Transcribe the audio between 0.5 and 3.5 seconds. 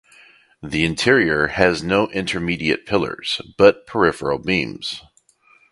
The interior has no intermediate pillars